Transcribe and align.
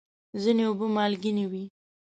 ځینې 0.41 0.63
اوبه 0.69 0.85
مالګینې 0.95 1.45
وي. 1.51 1.63